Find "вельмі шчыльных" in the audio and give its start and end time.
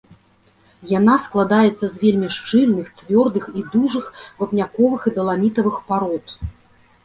2.05-2.89